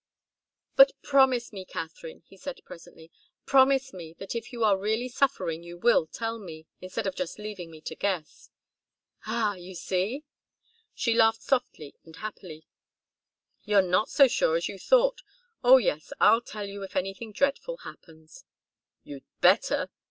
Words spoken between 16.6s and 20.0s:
you if anything dreadful happens." "You'd better!"